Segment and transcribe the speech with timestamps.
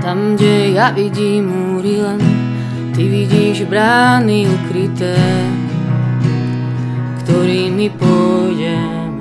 [0.00, 2.16] Tam, kde ja vidím múry len,
[2.96, 5.12] ty vidíš brány ukryté,
[7.20, 9.12] ktorými pôjdeme.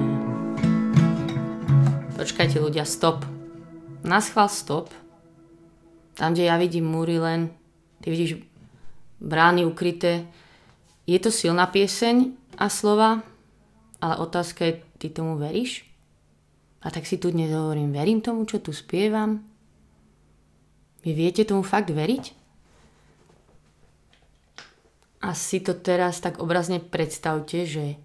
[2.16, 3.28] Počkajte ľudia, stop.
[4.08, 4.88] Naschval stop.
[6.16, 7.52] Tam, kde ja vidím múry len,
[8.00, 8.40] ty vidíš
[9.20, 10.32] brány ukryté.
[11.04, 13.20] Je to silná pieseň a slova,
[14.00, 15.84] ale otázka je, ty tomu veríš?
[16.80, 19.49] A tak si tu dnes hovorím, verím tomu, čo tu spievam?
[21.04, 22.26] Vy viete tomu fakt veriť?
[25.20, 28.00] A si to teraz tak obrazne predstavte, že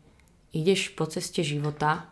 [0.51, 2.11] ideš po ceste života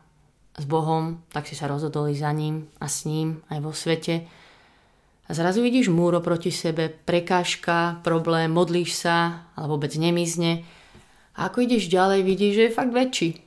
[0.54, 4.30] s Bohom, tak si sa rozhodol za ním a s ním aj vo svete
[5.28, 10.66] a zrazu vidíš múro proti sebe, prekážka, problém, modlíš sa, ale vôbec nemizne.
[11.32, 13.40] A ako ideš ďalej, vidíš, že je fakt väčší.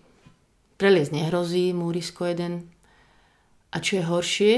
[0.81, 2.73] Preliez nehrozí, múrisko jeden.
[3.69, 4.53] A čo je horšie,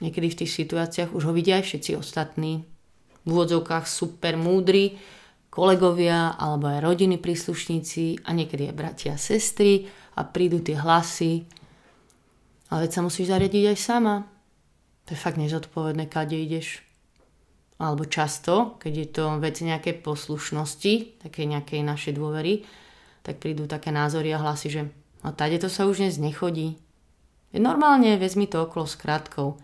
[0.00, 2.64] niekedy v tých situáciách už ho vidia aj všetci ostatní.
[3.24, 4.96] V úvodzovkách super múdri,
[5.50, 11.48] kolegovia alebo aj rodiny príslušníci a niekedy aj bratia a sestry a prídu tie hlasy.
[12.68, 14.28] Ale veď sa musíš zariadiť aj sama.
[15.06, 16.82] To je fakt nezodpovedné, kade ideš.
[17.76, 22.64] Alebo často, keď je to vec nejakej poslušnosti, také nejakej našej dôvery,
[23.20, 24.82] tak prídu také názory a hlasy, že
[25.22, 26.80] no tade to sa už dnes nechodí.
[27.56, 29.56] Normálne, vezmi to okolo s krátkou.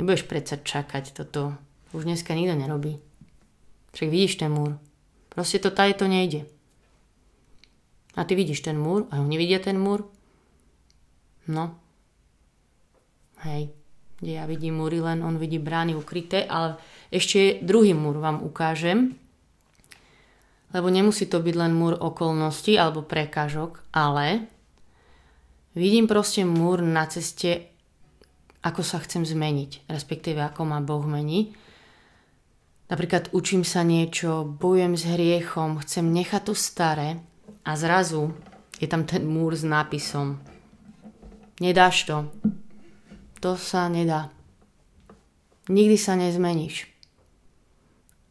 [0.00, 1.52] Nebudeš predsa čakať, toto
[1.92, 2.96] už dneska nikto nerobí.
[3.92, 4.80] Však vidíš ten múr.
[5.28, 6.48] Proste to tady to nejde.
[8.16, 10.08] A ty vidíš ten múr a oni vidia ten múr.
[11.44, 11.76] No.
[13.44, 13.76] Hej
[14.20, 16.76] kde ja vidím múry, len on vidí brány ukryté, ale
[17.08, 19.16] ešte druhý múr vám ukážem,
[20.76, 24.44] lebo nemusí to byť len múr okolností alebo prekážok, ale
[25.72, 27.69] vidím proste múr na ceste,
[28.60, 31.56] ako sa chcem zmeniť, respektíve ako ma Boh mení.
[32.90, 37.22] Napríklad učím sa niečo, bojujem s hriechom, chcem nechať to staré
[37.64, 38.34] a zrazu
[38.82, 40.42] je tam ten múr s nápisom
[41.60, 42.32] Nedáš to,
[43.44, 44.32] to sa nedá.
[45.68, 46.88] Nikdy sa nezmeníš.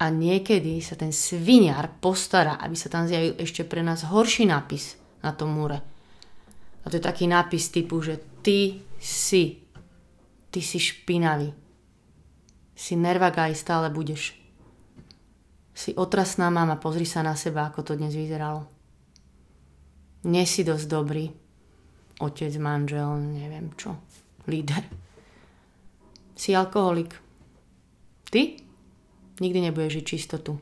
[0.01, 4.97] A niekedy sa ten sviniar postará, aby sa tam zjavil ešte pre nás horší nápis
[5.21, 5.85] na tom múre.
[6.81, 9.61] A to je taký nápis typu, že ty si,
[10.49, 11.53] ty si špinavý.
[12.75, 14.35] Si nervagaj, stále budeš.
[15.73, 18.67] Si otrasná mama, pozri sa na seba, ako to dnes vyzeralo.
[20.27, 21.25] Nie si dosť dobrý.
[22.19, 23.95] Otec, manžel, neviem čo
[24.49, 24.83] líder.
[26.35, 27.13] Si alkoholik.
[28.29, 28.41] Ty
[29.39, 30.57] nikdy nebudeš žiť čistotu.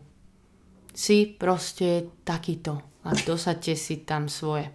[0.92, 4.68] Si proste takýto a dosaďte si tam svoje.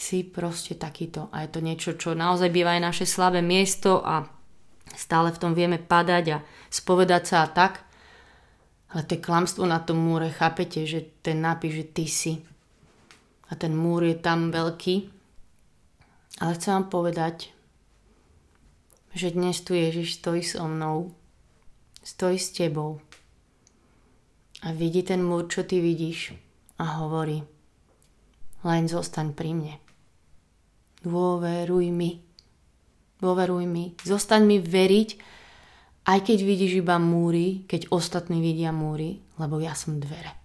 [0.00, 4.24] Si proste takýto a je to niečo, čo naozaj býva aj naše slabé miesto a
[4.96, 7.84] stále v tom vieme padať a spovedať sa a tak.
[8.96, 12.40] Ale to je klamstvo na tom múre, chápete, že ten nápis, že ty si.
[13.52, 15.12] A ten múr je tam veľký.
[16.40, 17.52] Ale chcem vám povedať,
[19.12, 21.12] že dnes tu Ježiš stojí so mnou,
[22.00, 23.04] stojí s tebou
[24.64, 26.32] a vidí ten múr, čo ty vidíš
[26.80, 27.44] a hovorí,
[28.64, 29.89] len zostaň pri mne.
[31.00, 32.20] Dôveruj mi.
[33.20, 33.96] Dôveruj mi.
[34.00, 35.08] Zostaň mi veriť,
[36.08, 40.36] aj keď vidíš iba múry, keď ostatní vidia múry, lebo ja som dvere.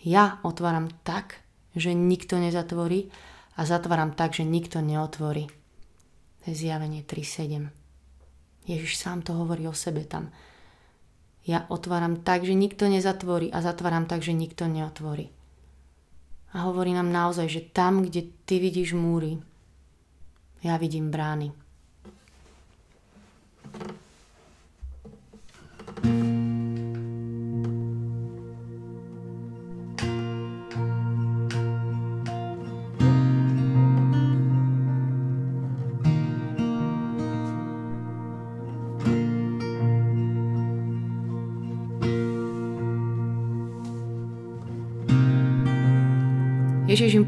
[0.00, 1.44] Ja otváram tak,
[1.76, 3.12] že nikto nezatvorí
[3.56, 5.48] a zatváram tak, že nikto neotvorí.
[6.40, 7.68] To je zjavenie 3.7.
[8.64, 10.32] Ježiš sám to hovorí o sebe tam.
[11.44, 15.32] Ja otváram tak, že nikto nezatvorí a zatváram tak, že nikto neotvorí.
[16.50, 19.38] A hovorí nám naozaj, že tam, kde ty vidíš múry,
[20.60, 21.52] ja vidím brány.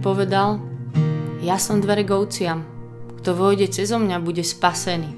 [0.02, 0.58] Povedal,
[1.38, 2.66] ja som dvere govciam,
[3.22, 5.14] kto vojde cez mňa, bude spasený.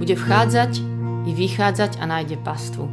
[0.00, 0.80] Bude vchádzať
[1.28, 2.88] i vychádzať a nájde pastvu.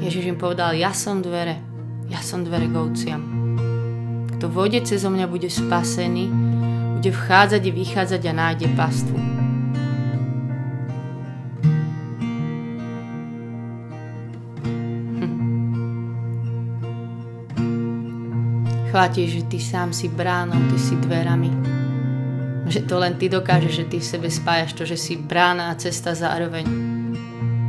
[0.00, 1.60] Ježiš im povedal, ja som dvere,
[2.08, 3.20] ja som dvere govciam.
[4.40, 6.32] Kto vojde cez mňa, bude spasený,
[6.96, 9.41] bude vchádzať i vychádzať a nájde pastvu.
[18.92, 21.48] Chváti, že ty sám si bránou, ty si dverami.
[22.68, 25.80] Že to len ty dokážeš, že ty v sebe spájaš to, že si brána a
[25.80, 26.68] cesta zároveň.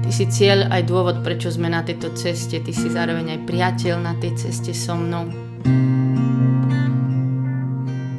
[0.03, 2.59] Ty si cieľ aj dôvod, prečo sme na tejto ceste.
[2.59, 5.31] Ty si zároveň aj priateľ na tej ceste so mnou.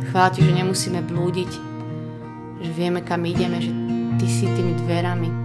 [0.09, 1.51] Chvála ti, že nemusíme blúdiť,
[2.65, 3.69] že vieme, kam ideme, že
[4.17, 5.44] ty si tými dverami.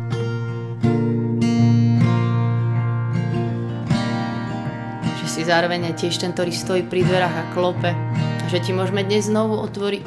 [5.39, 7.95] Si zároveň aj tiež ten, ktorý stojí pri dverách a klope.
[8.44, 10.03] A že ti môžeme dnes znovu otvoriť.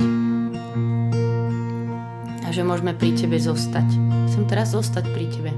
[2.44, 3.88] A že môžeme pri tebe zostať.
[4.28, 5.50] Chcem teraz zostať pri tebe.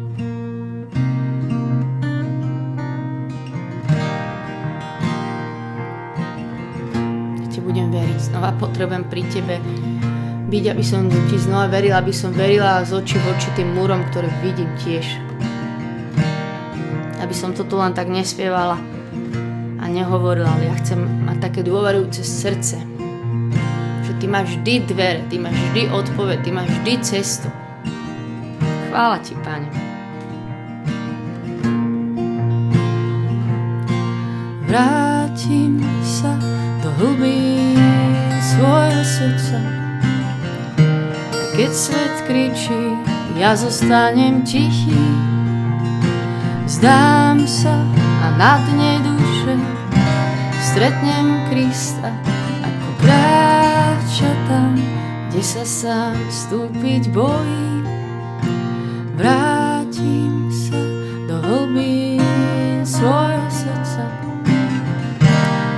[8.25, 9.57] znova potrebujem pri tebe
[10.49, 14.01] byť, aby som ti znova verila, aby som verila z očí v oči tým múrom,
[14.09, 15.05] ktoré vidím tiež.
[17.21, 18.94] Aby som toto len tak nespievala
[19.95, 22.83] a nehovorila, ale ja chcem mať také dôverujúce srdce,
[24.03, 27.49] že ty máš vždy dvere, ty máš vždy odpoveď, ty máš vždy cestu.
[28.91, 29.71] Chvála ti, Pane.
[34.67, 36.35] Vrátim sa
[36.83, 37.79] do hlubín
[38.43, 39.59] svojho srdca.
[41.55, 42.99] Keď svet kričí,
[43.39, 44.99] ja zostanem tichý.
[46.67, 47.79] Zdám sa
[48.25, 49.04] a na dne
[50.75, 52.11] stretnem Krista,
[52.67, 54.75] ako kráča tam,
[55.31, 57.87] kde sa sám vstúpiť bojí.
[59.15, 60.83] Vrátim sa
[61.31, 64.03] do hlbín svojho srdca.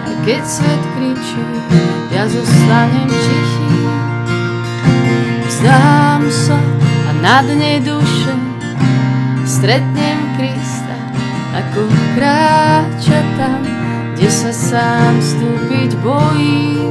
[0.08, 1.44] A keď svet kričí,
[2.08, 3.76] ja zostanem tichý.
[5.44, 6.56] Vzdám sa
[7.04, 8.32] a na dne duše
[9.44, 10.96] stretnem Krista,
[11.52, 11.84] ako
[12.16, 13.75] kráča tam,
[14.16, 16.88] kde sa sám vstúpiť bojí,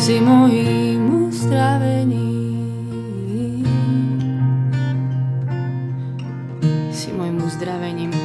[0.00, 2.48] si mojím uzdravením.
[6.88, 8.16] Si mojím uzdravením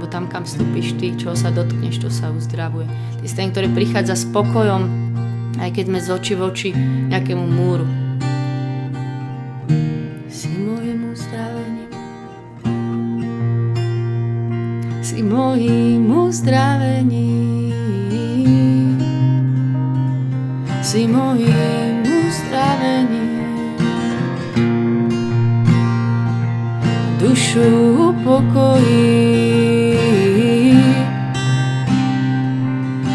[0.00, 2.88] lebo tam, kam vstúpiš ty, čo sa dotkneš, to sa uzdravuje.
[3.20, 4.88] Ty si ten, ktorý prichádza s pokojom,
[5.60, 6.70] aj keď sme z oči v oči
[7.12, 7.84] nejakému múru.
[10.32, 11.92] Si môjim uzdravením.
[15.04, 17.39] Si môjim uzdravením.
[20.90, 23.46] Si môjim uzdravením.
[27.22, 27.62] Dušu
[28.10, 29.14] upokojí.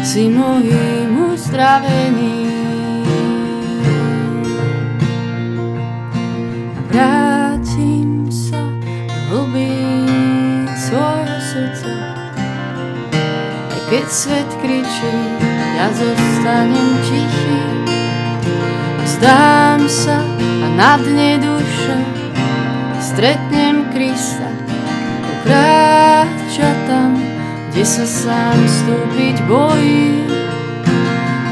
[0.00, 2.36] Si môjim uzdravením.
[13.86, 15.14] Keď svet kričí,
[15.78, 17.25] ja zostanem tichý.
[19.26, 21.98] Zdám sa a na dne duše
[23.02, 24.46] stretnem Krista,
[25.42, 27.18] kráča tam,
[27.74, 30.30] kde sa sám vstúpiť bojí.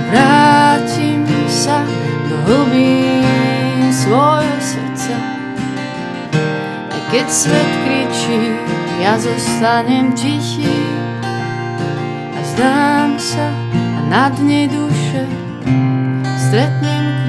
[0.07, 1.83] Vrátim sa
[2.31, 5.19] do hlbín svojho srdca.
[6.95, 8.55] A keď svet kričí,
[9.03, 10.79] ja zostanem tichý.
[12.39, 15.27] Vzdám sa a na dne duše
[16.39, 17.24] stretnem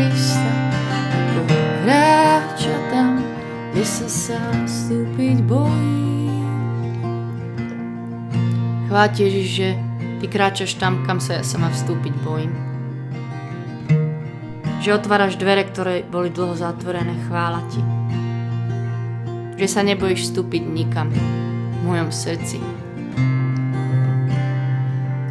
[1.85, 3.21] kráča tam,
[3.69, 6.33] kde sa sám vstúpiť bojí.
[8.89, 9.13] Chváť
[9.45, 9.77] že
[10.17, 12.49] ty kráčaš tam, kam sa ja sama vstúpiť bojím.
[14.81, 17.81] Že otváraš dvere, ktoré boli dlho zatvorené, chvála ti.
[19.61, 21.21] Že sa nebojíš vstúpiť nikam v
[21.85, 22.57] mojom srdci,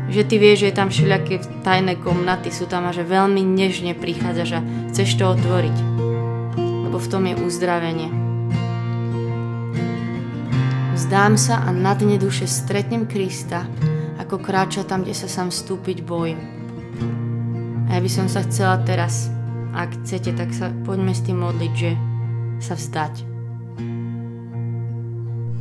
[0.06, 3.98] že ty vieš, že je tam všelijaké tajné komnaty, sú tam a že veľmi nežne
[3.98, 5.93] prichádzaš a chceš to otvoriť.
[6.94, 8.06] Lebo v tom je uzdravenie.
[10.94, 13.66] Vzdám sa a na dne duše stretnem Krista,
[14.22, 16.38] ako kráča tam, kde sa sám vstúpiť bojím.
[17.90, 19.26] A ja by som sa chcela teraz,
[19.74, 21.90] ak chcete, tak sa poďme s tým modliť, že
[22.62, 23.34] sa vzdať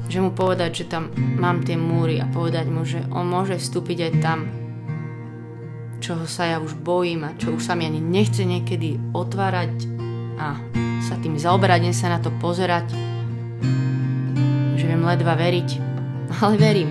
[0.05, 3.97] že mu povedať, že tam mám tie múry a povedať mu, že on môže vstúpiť
[4.05, 4.45] aj tam,
[5.97, 9.89] čoho sa ja už bojím a čo už sa mi ani nechce niekedy otvárať
[10.37, 10.61] a
[11.03, 12.95] sa tým zaoberať, sa na to pozerať,
[14.79, 15.69] že viem ledva veriť,
[16.39, 16.89] ale verím,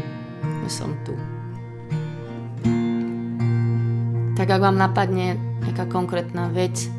[0.68, 1.16] že som tu.
[4.36, 6.92] Tak ak vám napadne nejaká konkrétna vec,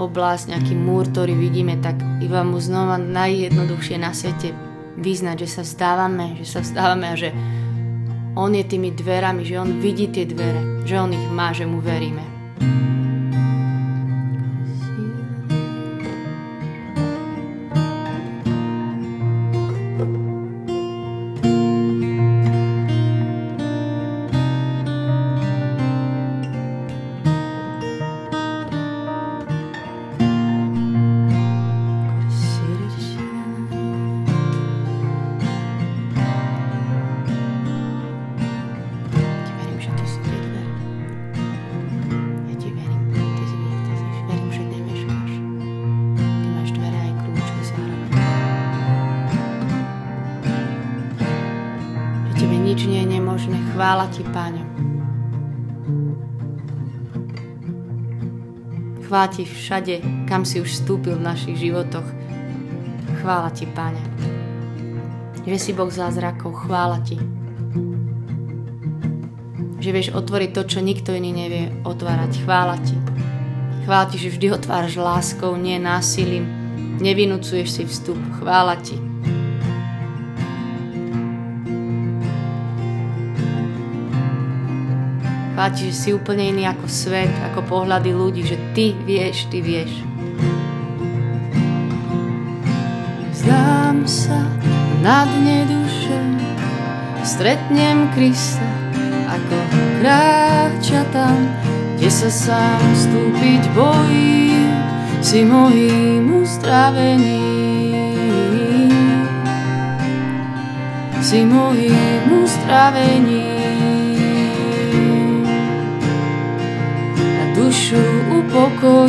[0.00, 4.50] oblasť, nejaký múr, ktorý vidíme, tak iba mu znova najjednoduchšie na svete
[4.98, 7.30] vyznať, že sa vzdávame, že sa vzdávame a že
[8.32, 11.78] On je tými dverami, že On vidí tie dvere, že On ich má, že mu
[11.78, 12.24] veríme.
[53.50, 54.64] Chvála Ti, Páňo.
[59.02, 59.94] Chvála Ti všade,
[60.30, 62.06] kam si už vstúpil v našich životoch.
[63.18, 63.98] Chvála Ti, Páne.
[65.42, 67.18] Že si Boh zázrakov, chvála Ti.
[69.82, 72.46] Že vieš otvoriť to, čo nikto iný nevie otvárať.
[72.46, 72.96] Chvála Ti.
[73.82, 76.46] Chvála Ti, že vždy otváraš láskou, nie násilím.
[77.02, 78.18] Nevinúcuješ si vstup.
[78.38, 79.11] Chvála Ti.
[85.62, 89.94] Páči, že si úplne iný ako svet, ako pohľady ľudí, že ty vieš, ty vieš.
[93.30, 94.42] Vzdám sa
[95.06, 96.18] na dne duše,
[97.22, 98.66] stretnem Krista,
[99.30, 99.54] ako
[100.02, 101.38] kráča tam,
[101.94, 104.66] kde sa sám stúpiť bojí,
[105.22, 107.38] si mojím uzdravením.
[111.22, 113.51] Si mojím uzdravením.
[117.72, 117.96] Dušu
[118.36, 119.08] upokojíš,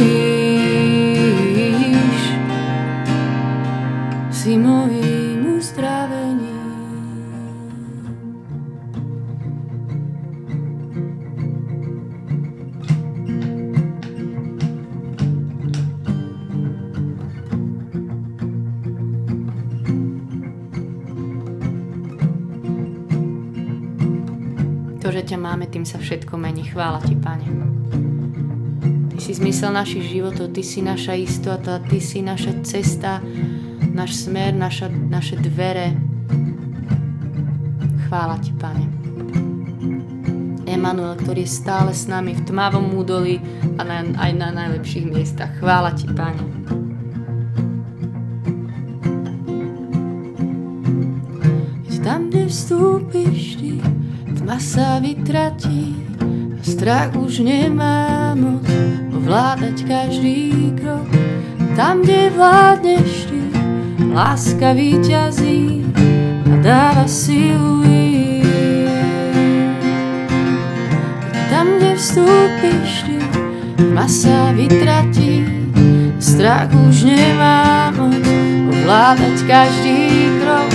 [4.31, 6.63] si mojím uzdravením.
[25.03, 26.63] To, že ťa máme, tým sa všetko mení.
[26.63, 27.82] Chvála ti, Pane
[29.19, 33.19] si zmysel našich životov, Ty si naša istota, Ty si naša cesta,
[33.93, 35.97] náš smer, naša, naše dvere.
[38.09, 38.85] Chvála Ti, Pane.
[40.69, 43.37] Emanuel, ktorý je stále s nami v tmavom údolí
[43.77, 45.53] a na, aj na najlepších miestach.
[45.61, 46.63] Chvála Ti, Pane.
[52.03, 53.79] Tam, kde vstúpiš Ty,
[54.35, 55.95] tma sa vytratí,
[56.59, 58.67] strach už nemá moc
[59.23, 61.07] ovládať každý krok.
[61.79, 63.39] Tam, kde vládneš ty,
[64.11, 65.79] láska víťazí
[66.43, 67.79] a dáva silu
[71.47, 73.17] Tam, kde vstúpiš ty,
[74.11, 75.47] sa vytratí,
[76.19, 78.27] strach už nemá moc
[78.75, 80.67] ovládať každý krok.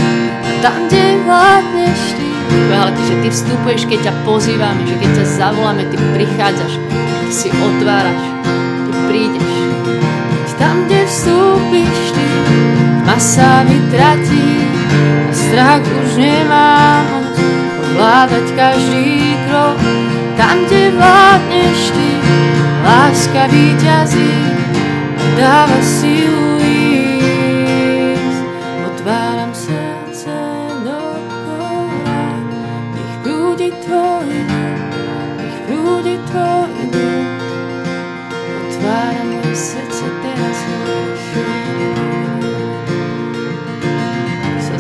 [0.65, 2.29] Tam, kde vládneš ty,
[2.73, 6.98] ale ty, že ty vstupuješ, keď ťa pozývame, že keď ťa zavoláme, ty prichádzaš,
[7.29, 8.25] si otváraš
[9.09, 9.53] prídeš.
[10.59, 12.29] Tam, kde vstúpiš ty,
[13.07, 14.67] ma sa vytratí
[15.31, 17.35] a strach už nemá moc
[17.87, 19.79] ovládať každý krok.
[20.35, 22.11] Tam, kde vládneš ty,
[22.83, 24.35] láska vyťazí
[25.15, 26.49] a dáva silu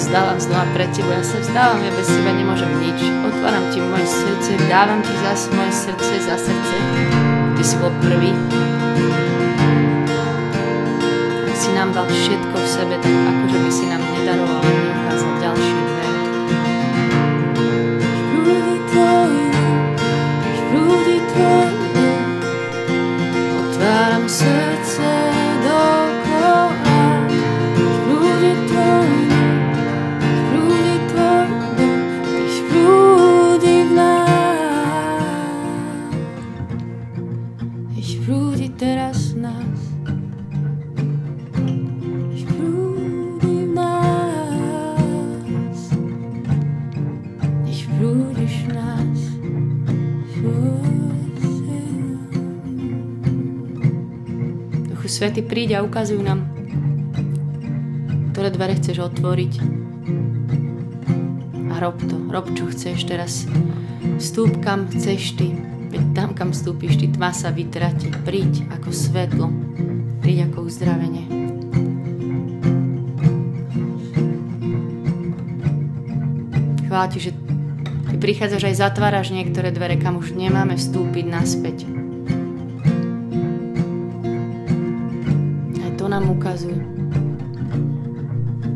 [0.09, 2.97] vzdávam znova pre Teba, ja sa vzdávam, ja bez Teba nemôžem nič.
[3.29, 6.77] Otváram Ti moje srdce, dávam Ti zase moje srdce, za srdce.
[7.53, 8.33] Ty si bol prvý.
[11.45, 15.33] Ak si nám dal všetko v sebe, tak akože by si nám nedaroval a neukázal
[15.45, 15.78] ďalšie
[55.19, 56.47] Svety, príď a ukazuj nám,
[58.31, 59.53] ktoré dvere chceš otvoriť.
[61.75, 62.15] A rob to.
[62.31, 63.43] Rob, čo chceš teraz.
[64.23, 65.59] Vstúp, kam chceš ty.
[65.91, 68.15] Veď tam, kam vstúpiš, ty tma sa vytratí.
[68.23, 69.51] Príď ako svetlo.
[70.23, 71.27] Príď ako uzdravenie.
[76.87, 77.35] Chvála že
[78.07, 82.07] ty prichádzaš aj zatváraš niektoré dvere, kam už nemáme vstúpiť naspäť.
[86.09, 86.81] To nám ukazujú.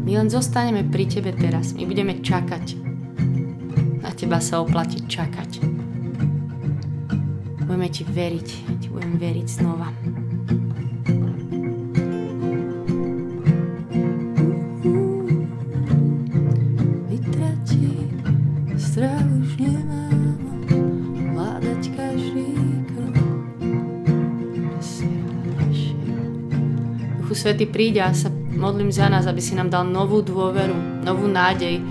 [0.04, 1.72] My len zostaneme pri tebe teraz.
[1.72, 2.76] My budeme čakať.
[4.04, 5.64] Na teba sa oplatí čakať.
[7.64, 8.48] Budeme ti veriť.
[8.84, 10.11] Ti budem veriť znova.
[27.52, 31.84] Svety príde a sa modlím za nás, aby si nám dal novú dôveru, novú nádej.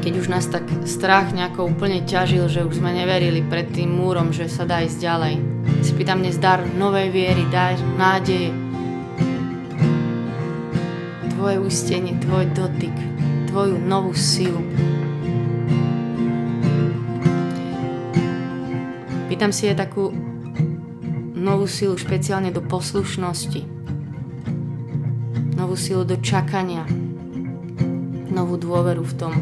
[0.00, 4.32] Keď už nás tak strach nejako úplne ťažil, že už sme neverili pred tým múrom,
[4.32, 5.34] že sa dá ísť ďalej.
[5.84, 8.48] Si pýtam dnes dar novej viery, daj nádeje.
[11.36, 12.96] Tvoje ústenie, tvoj dotyk,
[13.52, 14.64] tvoju novú silu.
[19.28, 20.16] Pýtam si je takú
[21.36, 23.73] novú silu špeciálne do poslušnosti
[25.64, 26.84] novú silu do čakania,
[28.28, 29.32] novú dôveru v tom,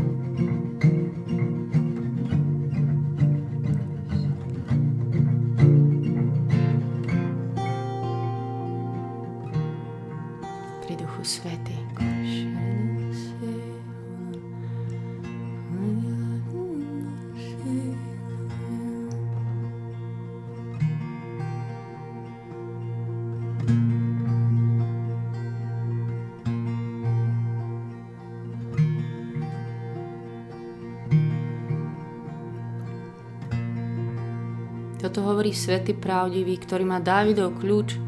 [35.12, 38.00] Toto hovorí svätý pravdivý, ktorý má Dávidov kľúč,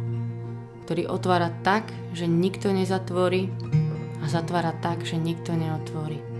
[0.88, 3.52] ktorý otvára tak, že nikto nezatvorí
[4.24, 6.33] a zatvára tak, že nikto neotvorí.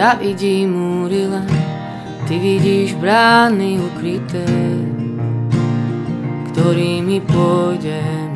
[0.00, 1.44] Ja vidím múry len,
[2.24, 4.48] ty vidíš brány ukryté,
[6.48, 8.32] ktorými pôjdem.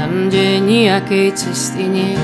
[0.00, 2.16] Tam, kde nejakej cesty nie,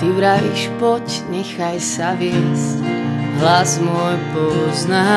[0.00, 2.80] ty vravíš, poď, nechaj sa viesť,
[3.44, 5.12] hlas môj pozná.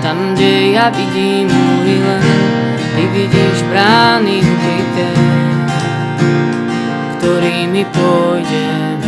[0.00, 2.24] Tam, kde ja vidím múry len,
[2.96, 5.43] ty vidíš brány ukryté,
[7.24, 9.00] ktorými pôjdem.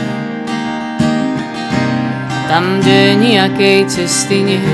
[2.48, 4.64] Tam, kde nejakej cesty nie,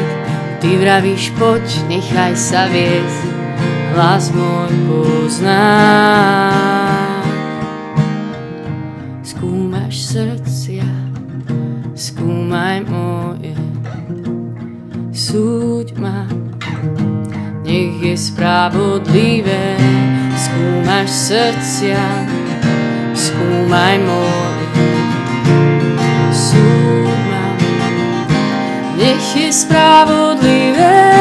[0.63, 3.27] ty vravíš, poď, nechaj sa viesť,
[3.99, 5.67] hlas môj pozná.
[9.27, 10.87] Skúmaš srdcia,
[11.99, 13.59] skúmaj moje,
[15.11, 16.31] súď ma,
[17.67, 19.75] nech je spravodlivé,
[20.39, 21.99] skúmaš srdcia,
[23.33, 24.61] skúmaj môj
[26.37, 27.09] súd
[29.01, 31.12] Nech je spravodlivé.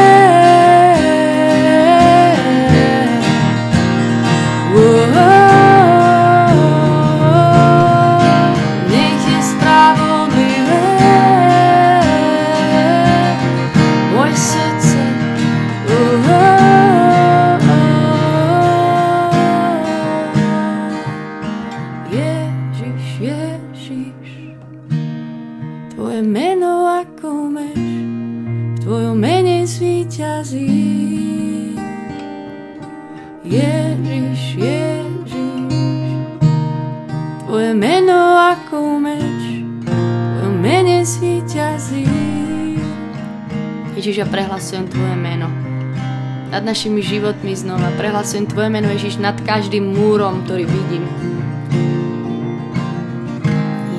[46.72, 47.92] Našimi životmi znova.
[48.00, 51.04] Prehlasujem Tvoje meno, Ježiš, nad každým múrom, ktorý vidím.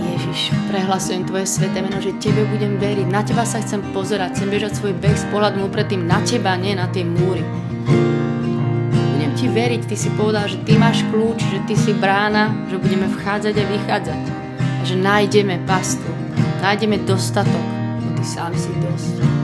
[0.09, 3.05] Ježiš, prehlasujem Tvoje sveté meno, že Tebe budem veriť.
[3.13, 6.73] Na Teba sa chcem pozerať, chcem bežať svoj beh s pohľadom predtým na Teba, nie
[6.73, 7.45] na tie múry.
[8.89, 9.81] Budem Ti veriť.
[9.85, 13.69] Ty si povedal, že ty máš kľúč, že ty si brána, že budeme vchádzať a
[13.69, 14.21] vychádzať.
[14.57, 16.09] A že nájdeme pastu,
[16.65, 17.65] nájdeme dostatok,
[18.17, 19.42] ty sám si dosť.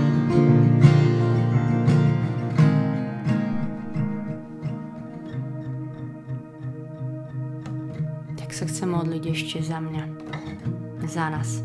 [8.79, 10.03] Sa modliť ešte za mňa,
[11.03, 11.59] za nás,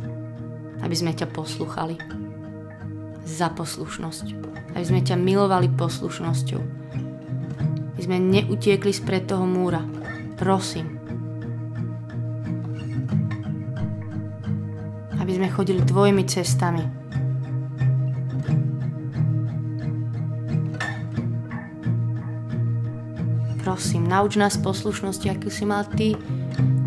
[0.82, 1.94] aby sme ťa posluchali
[3.22, 4.26] za poslušnosť.
[4.74, 6.62] Aby sme ťa milovali poslušnosťou.
[7.94, 9.86] Aby sme neutiekli spred toho múra.
[10.34, 10.98] Prosím.
[15.22, 16.82] Aby sme chodili tvojimi cestami.
[23.62, 26.18] Prosím, nauč nás poslušnosti, akú si mal ty,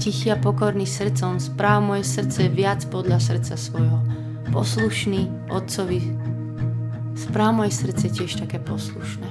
[0.07, 3.99] tichý a pokorný srdcom, správ moje srdce viac podľa srdca svojho.
[4.55, 5.99] Poslušný Otcovi
[7.19, 9.27] Správ moje srdce tiež také poslušné.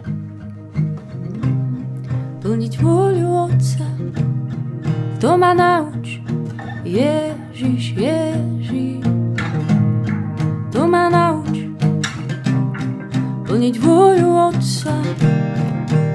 [2.45, 3.89] Plniť vôľu Otca,
[5.17, 6.21] to ma nauč.
[6.85, 9.01] Ježiš, Ježiš,
[10.69, 11.73] to ma nauč.
[13.49, 14.93] Plniť vôľu Otca,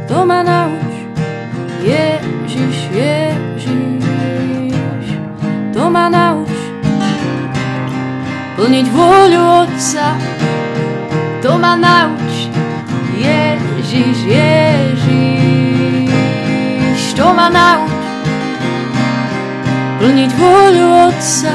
[0.06, 0.94] to ma nauč.
[1.82, 3.51] Ježiš, Ježiš,
[5.92, 6.48] ma nauč.
[8.56, 10.16] Plniť vôľu Otca,
[11.44, 12.48] to ma nauč.
[13.20, 15.12] Ježiš, Ježiš,
[17.12, 17.92] to ma nauč.
[20.00, 21.52] Plniť vôľu Otca,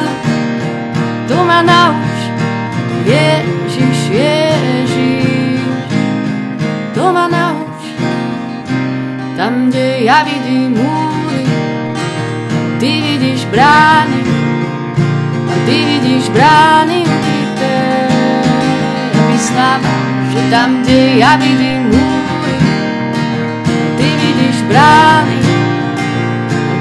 [1.25, 2.21] to ma nauč.
[3.09, 5.65] Ježiš, Ježiš,
[6.93, 7.81] to ma nauč.
[9.37, 11.06] Tam, kde ja vidím múry,
[12.87, 14.23] ty vidíš brány,
[15.51, 17.03] a ty vidíš brány
[19.35, 22.57] myslávam, že tam, kde ja vidím múry,
[23.99, 25.39] ty vidíš brány,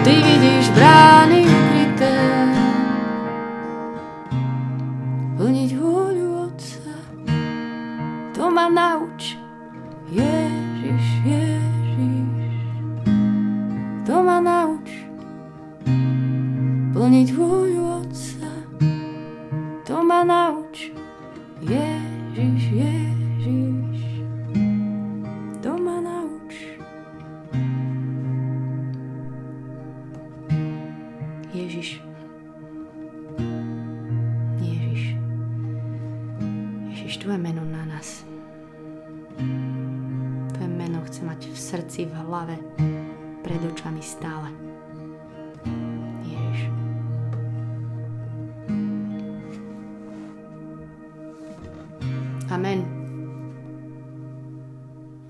[0.06, 2.18] ty vidíš brány ukryté.
[5.42, 6.94] Plniť vôľu Otca,
[8.38, 9.42] to ma nauč,
[10.14, 11.55] Ježiš, Ježiš,
[17.26, 18.54] Plniť vôľu Otca,
[19.82, 20.22] to ma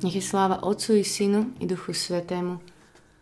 [0.04, 2.60] Nech je sláva Otcu i Synu i Duchu Svetému,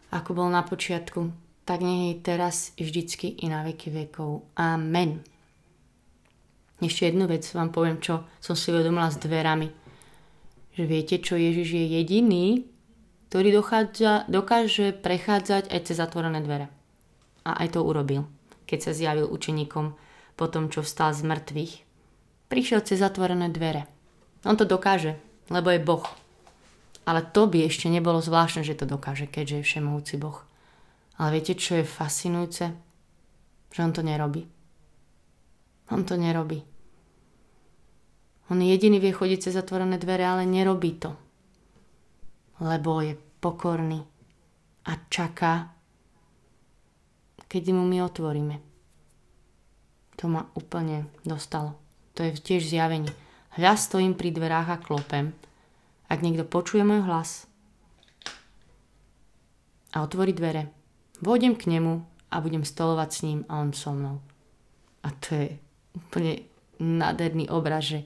[0.09, 1.29] ako bol na počiatku,
[1.69, 4.49] tak nech je teraz i vždycky i na veky vekov.
[4.57, 5.21] Amen.
[6.81, 9.69] Ešte jednu vec vám poviem, čo som si uvedomila s dverami.
[10.73, 12.45] Že viete, čo Ježiš je jediný,
[13.29, 16.73] ktorý dochádza, dokáže prechádzať aj cez zatvorené dvere.
[17.45, 18.25] A aj to urobil,
[18.65, 19.93] keď sa zjavil učeníkom
[20.33, 21.73] po tom, čo vstal z mŕtvych.
[22.49, 23.85] Prišiel cez zatvorené dvere.
[24.41, 25.21] On to dokáže,
[25.53, 26.22] lebo je Boh.
[27.03, 30.39] Ale to by ešte nebolo zvláštne, že to dokáže, keďže je všemovúci Boh.
[31.19, 32.71] Ale viete, čo je fascinujúce?
[33.75, 34.43] Že on to nerobí.
[35.91, 36.63] On to nerobí.
[38.51, 41.15] On jediný vie chodiť cez zatvorené dvere, ale nerobí to.
[42.63, 44.03] Lebo je pokorný
[44.87, 45.75] a čaká,
[47.47, 48.55] keď mu my otvoríme.
[50.19, 51.75] To ma úplne dostalo.
[52.13, 53.11] To je tiež zjavenie.
[53.57, 55.33] Hľa stojím pri dverách a klopem.
[56.13, 57.49] Ak niekto počuje môj hlas
[59.97, 60.69] a otvorí dvere,
[61.25, 64.21] vôjdem k nemu a budem stolovať s ním a on so mnou.
[65.01, 65.57] A to je
[65.97, 66.45] úplne
[66.77, 68.05] nádherný obraz, že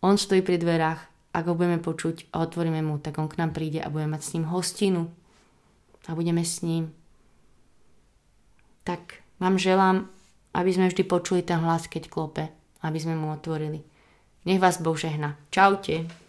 [0.00, 1.00] on stojí pri dverách,
[1.36, 4.22] ak ho budeme počuť a otvoríme mu, tak on k nám príde a budeme mať
[4.24, 5.12] s ním hostinu
[6.08, 6.88] a budeme s ním.
[8.80, 10.08] Tak vám želám,
[10.56, 12.48] aby sme vždy počuli ten hlas, keď klope,
[12.80, 13.84] aby sme mu otvorili.
[14.48, 15.36] Nech vás Boh žehna.
[15.52, 16.25] Čaute.